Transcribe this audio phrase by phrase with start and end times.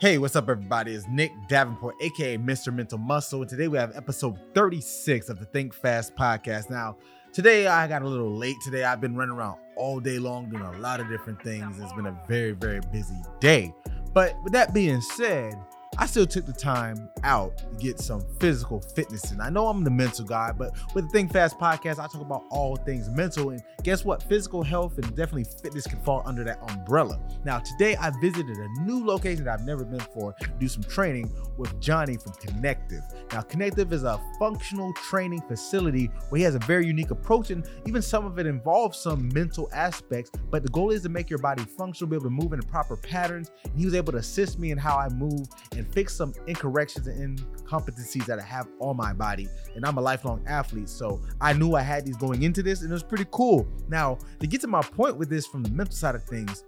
[0.00, 0.94] Hey, what's up, everybody?
[0.94, 2.72] It's Nick Davenport, aka Mr.
[2.72, 6.70] Mental Muscle, and today we have episode 36 of the Think Fast podcast.
[6.70, 6.96] Now,
[7.34, 8.82] today I got a little late today.
[8.82, 11.78] I've been running around all day long doing a lot of different things.
[11.78, 13.74] It's been a very, very busy day.
[14.14, 15.52] But with that being said,
[16.00, 19.40] I still took the time out to get some physical fitness in.
[19.42, 22.44] I know I'm the mental guy, but with the Think Fast podcast, I talk about
[22.48, 23.50] all things mental.
[23.50, 24.22] And guess what?
[24.22, 27.20] Physical health and definitely fitness can fall under that umbrella.
[27.44, 30.82] Now, today I visited a new location that I've never been for to do some
[30.84, 33.02] training with Johnny from Connective.
[33.32, 37.68] Now, Connective is a functional training facility where he has a very unique approach, and
[37.86, 40.30] even some of it involves some mental aspects.
[40.50, 42.96] But the goal is to make your body functional, be able to move in proper
[42.96, 43.50] patterns.
[43.64, 47.06] And he was able to assist me in how I move and fix some incorrections
[47.06, 49.48] and incompetencies that I have on my body.
[49.74, 52.90] And I'm a lifelong athlete, so I knew I had these going into this, and
[52.90, 53.66] it was pretty cool.
[53.88, 56.64] Now, to get to my point with this from the mental side of things,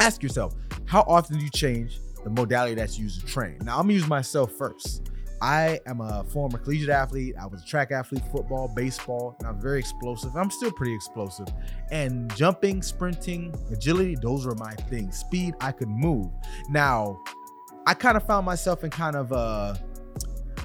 [0.00, 0.54] ask yourself
[0.86, 3.58] how often do you change the modality that's used to train?
[3.62, 5.10] Now, I'm gonna use myself first.
[5.40, 7.36] I am a former collegiate athlete.
[7.40, 10.34] I was a track athlete, football, baseball, and I'm very explosive.
[10.36, 11.46] I'm still pretty explosive.
[11.90, 15.18] And jumping, sprinting, agility, those were my things.
[15.18, 16.28] Speed, I could move.
[16.70, 17.20] Now,
[17.88, 19.80] I kind of found myself in kind of a,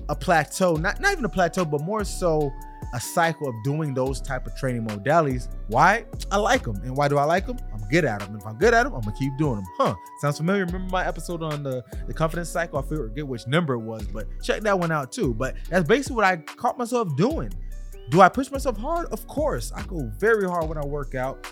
[0.10, 2.52] a plateau, not, not even a plateau, but more so
[2.94, 5.48] a cycle of doing those type of training modalities.
[5.70, 6.04] Why?
[6.34, 6.76] I like them.
[6.84, 7.56] And why do I like them?
[7.74, 8.36] I'm good at them.
[8.36, 9.64] If I'm good at them, I'm gonna keep doing them.
[9.78, 9.96] Huh.
[10.20, 10.66] Sounds familiar.
[10.66, 12.78] Remember my episode on the, the confidence cycle?
[12.78, 15.34] I forget which number it was, but check that one out too.
[15.34, 17.54] But that's basically what I caught myself doing.
[18.10, 19.08] Do I push myself hard?
[19.14, 19.72] Of course.
[19.74, 21.50] I go very hard when I work out.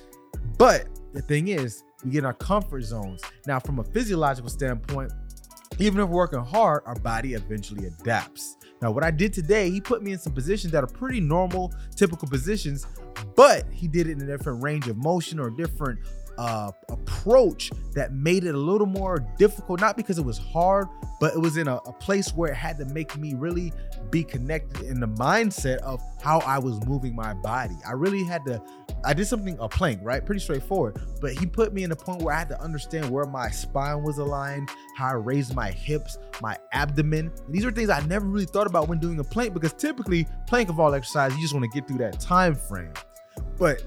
[0.57, 3.21] But the thing is, we get in our comfort zones.
[3.47, 5.13] Now, from a physiological standpoint,
[5.79, 8.57] even if we're working hard, our body eventually adapts.
[8.81, 11.73] Now, what I did today, he put me in some positions that are pretty normal,
[11.95, 12.87] typical positions,
[13.35, 15.99] but he did it in a different range of motion or different
[16.37, 20.87] uh, approach that made it a little more difficult, not because it was hard,
[21.19, 23.71] but it was in a, a, place where it had to make me really
[24.09, 27.75] be connected in the mindset of how I was moving my body.
[27.85, 28.61] I really had to,
[29.05, 30.25] I did something, a plank, right?
[30.25, 33.25] Pretty straightforward, but he put me in a point where I had to understand where
[33.25, 37.31] my spine was aligned, how I raised my hips, my abdomen.
[37.49, 40.69] These are things I never really thought about when doing a plank because typically, plank
[40.69, 42.93] of all exercise, you just want to get through that time frame.
[43.57, 43.83] But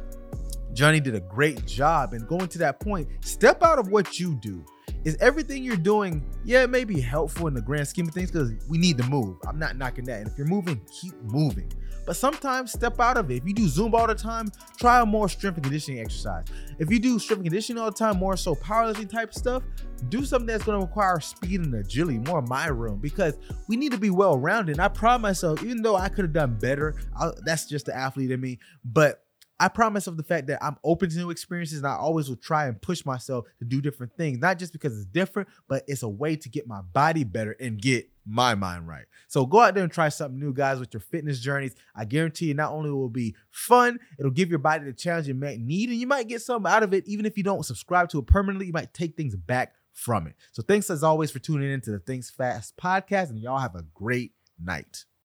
[0.74, 2.12] Johnny did a great job.
[2.12, 4.64] And going to that point, step out of what you do.
[5.04, 8.30] Is everything you're doing, yeah, it may be helpful in the grand scheme of things
[8.30, 9.36] because we need to move.
[9.46, 10.20] I'm not knocking that.
[10.20, 11.70] And if you're moving, keep moving.
[12.06, 13.36] But sometimes step out of it.
[13.36, 16.44] If you do Zumba all the time, try a more strength and conditioning exercise.
[16.78, 19.62] If you do strength and conditioning all the time, more so powerlifting type stuff,
[20.08, 23.92] do something that's going to require speed and agility, more my room, because we need
[23.92, 24.78] to be well rounded.
[24.80, 28.30] I pride myself, even though I could have done better, I, that's just the athlete
[28.30, 28.58] in me.
[28.84, 29.23] But
[29.60, 32.36] I promise of the fact that I'm open to new experiences and I always will
[32.36, 36.02] try and push myself to do different things, not just because it's different, but it's
[36.02, 39.04] a way to get my body better and get my mind right.
[39.28, 41.74] So go out there and try something new, guys, with your fitness journeys.
[41.94, 45.34] I guarantee you, not only will be fun, it'll give your body the challenge you
[45.34, 48.08] might need, and you might get something out of it, even if you don't subscribe
[48.10, 48.66] to it permanently.
[48.66, 50.34] You might take things back from it.
[50.52, 53.76] So thanks as always for tuning in to the Think Fast podcast, and y'all have
[53.76, 55.04] a great night.